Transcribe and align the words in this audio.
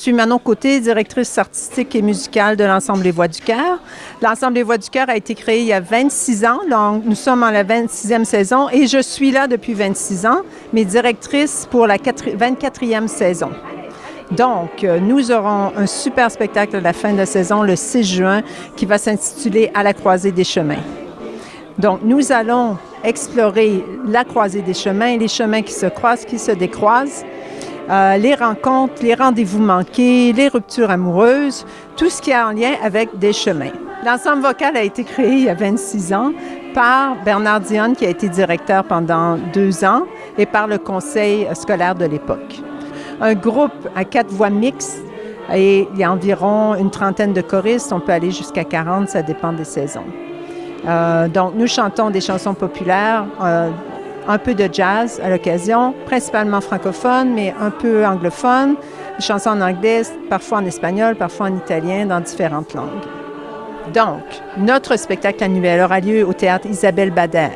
suis 0.00 0.12
Manon 0.14 0.38
Côté, 0.38 0.80
directrice 0.80 1.36
artistique 1.36 1.94
et 1.94 2.00
musicale 2.00 2.56
de 2.56 2.64
l'Ensemble 2.64 3.02
des 3.02 3.10
Voix 3.10 3.28
du 3.28 3.38
Cœur. 3.38 3.78
L'Ensemble 4.22 4.54
des 4.54 4.62
Voix 4.62 4.78
du 4.78 4.88
Cœur 4.88 5.10
a 5.10 5.16
été 5.16 5.34
créé 5.34 5.60
il 5.60 5.66
y 5.66 5.74
a 5.74 5.80
26 5.80 6.46
ans, 6.46 6.60
donc 6.70 7.04
nous 7.04 7.14
sommes 7.14 7.42
en 7.42 7.50
la 7.50 7.64
26e 7.64 8.24
saison 8.24 8.70
et 8.70 8.86
je 8.86 9.02
suis 9.02 9.30
là 9.30 9.46
depuis 9.46 9.74
26 9.74 10.24
ans, 10.24 10.40
mais 10.72 10.86
directrice 10.86 11.68
pour 11.70 11.86
la 11.86 11.98
24e 11.98 13.08
saison. 13.08 13.50
Donc, 14.30 14.84
euh, 14.84 15.00
nous 15.00 15.30
aurons 15.30 15.72
un 15.76 15.86
super 15.86 16.30
spectacle 16.30 16.76
à 16.76 16.80
la 16.80 16.94
fin 16.94 17.12
de 17.12 17.18
la 17.18 17.26
saison, 17.26 17.62
le 17.62 17.76
6 17.76 18.02
juin, 18.04 18.42
qui 18.76 18.86
va 18.86 18.96
s'intituler 18.96 19.70
À 19.74 19.82
la 19.82 19.92
croisée 19.92 20.32
des 20.32 20.44
chemins. 20.44 20.82
Donc, 21.76 22.00
nous 22.04 22.32
allons 22.32 22.78
explorer 23.04 23.84
la 24.06 24.24
croisée 24.24 24.62
des 24.62 24.72
chemins, 24.72 25.18
les 25.18 25.28
chemins 25.28 25.60
qui 25.60 25.74
se 25.74 25.86
croisent, 25.86 26.24
qui 26.24 26.38
se 26.38 26.52
décroisent, 26.52 27.22
euh, 27.90 28.16
les 28.16 28.34
rencontres, 28.34 29.02
les 29.02 29.14
rendez-vous 29.14 29.60
manqués, 29.60 30.32
les 30.32 30.48
ruptures 30.48 30.90
amoureuses, 30.90 31.66
tout 31.96 32.08
ce 32.08 32.22
qui 32.22 32.30
est 32.30 32.40
en 32.40 32.52
lien 32.52 32.72
avec 32.84 33.18
des 33.18 33.32
chemins. 33.32 33.72
L'ensemble 34.04 34.42
vocal 34.42 34.76
a 34.76 34.82
été 34.82 35.04
créé 35.04 35.32
il 35.32 35.44
y 35.44 35.48
a 35.48 35.54
26 35.54 36.12
ans 36.14 36.32
par 36.72 37.16
Bernard 37.24 37.60
Dionne, 37.60 37.96
qui 37.96 38.06
a 38.06 38.10
été 38.10 38.28
directeur 38.28 38.84
pendant 38.84 39.36
deux 39.52 39.84
ans, 39.84 40.04
et 40.38 40.46
par 40.46 40.68
le 40.68 40.78
conseil 40.78 41.48
scolaire 41.54 41.94
de 41.94 42.04
l'époque. 42.04 42.60
Un 43.20 43.34
groupe 43.34 43.88
à 43.94 44.04
quatre 44.04 44.30
voix 44.30 44.50
mixtes, 44.50 45.02
et 45.52 45.88
il 45.92 45.98
y 45.98 46.04
a 46.04 46.12
environ 46.12 46.76
une 46.76 46.90
trentaine 46.90 47.32
de 47.32 47.40
choristes, 47.40 47.92
on 47.92 48.00
peut 48.00 48.12
aller 48.12 48.30
jusqu'à 48.30 48.64
40, 48.64 49.08
ça 49.08 49.22
dépend 49.22 49.52
des 49.52 49.64
saisons. 49.64 50.04
Euh, 50.86 51.28
donc, 51.28 51.54
nous 51.56 51.66
chantons 51.66 52.10
des 52.10 52.20
chansons 52.20 52.54
populaires, 52.54 53.26
euh, 53.42 53.70
un 54.30 54.38
peu 54.38 54.54
de 54.54 54.68
jazz 54.72 55.20
à 55.22 55.28
l'occasion, 55.28 55.94
principalement 56.06 56.60
francophone, 56.60 57.34
mais 57.34 57.52
un 57.60 57.70
peu 57.70 58.06
anglophone, 58.06 58.76
des 59.18 59.24
chansons 59.24 59.50
en 59.50 59.60
anglais, 59.60 60.02
parfois 60.28 60.58
en 60.58 60.64
espagnol, 60.64 61.16
parfois 61.16 61.46
en 61.46 61.56
italien, 61.56 62.06
dans 62.06 62.20
différentes 62.20 62.72
langues. 62.74 63.04
Donc, 63.92 64.22
notre 64.56 64.96
spectacle 64.96 65.42
annuel 65.42 65.80
aura 65.82 66.00
lieu 66.00 66.24
au 66.24 66.32
théâtre 66.32 66.66
Isabelle 66.70 67.10
Bader 67.10 67.48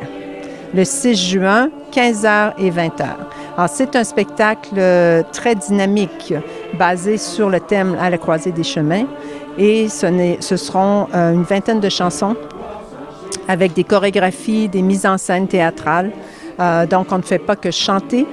le 0.73 0.83
6 0.83 1.15
juin, 1.15 1.69
15h 1.93 2.53
et 2.57 2.69
20h. 2.69 3.05
Alors, 3.55 3.69
c'est 3.69 3.95
un 3.95 4.03
spectacle 4.03 4.75
euh, 4.77 5.23
très 5.31 5.55
dynamique, 5.55 6.33
basé 6.77 7.17
sur 7.17 7.49
le 7.49 7.61
thème 7.61 7.95
à 8.01 8.09
la 8.09 8.17
croisée 8.17 8.51
des 8.51 8.63
chemins. 8.63 9.05
Et 9.57 9.87
ce, 9.87 10.07
ce 10.41 10.57
seront 10.57 11.07
une 11.13 11.43
vingtaine 11.43 11.79
de 11.79 11.87
chansons 11.87 12.35
avec 13.47 13.73
des 13.73 13.85
chorégraphies, 13.85 14.67
des 14.67 14.81
mises 14.81 15.05
en 15.05 15.17
scène 15.17 15.47
théâtrales. 15.47 16.11
Euh, 16.59 16.85
donc, 16.85 17.07
on 17.11 17.17
ne 17.17 17.23
fait 17.23 17.39
pas 17.39 17.55
que 17.55 17.71
chanter, 17.71 18.25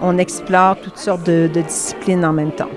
on 0.00 0.18
explore 0.18 0.76
toutes 0.80 0.98
sortes 0.98 1.24
de 1.24 1.46
disciplines 1.46 2.24
en 2.24 2.32
même 2.32 2.52
temps. 2.52 2.70